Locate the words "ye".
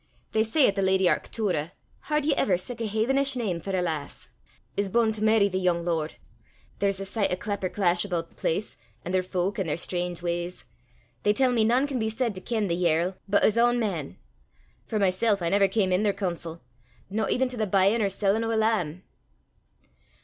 2.25-2.33